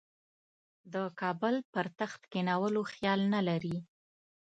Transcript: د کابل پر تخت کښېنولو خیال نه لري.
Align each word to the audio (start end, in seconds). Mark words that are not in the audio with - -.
د 0.93 0.95
کابل 1.21 1.55
پر 1.73 1.85
تخت 1.99 2.21
کښېنولو 2.31 2.81
خیال 2.93 3.19
نه 3.33 3.41
لري. 3.47 3.77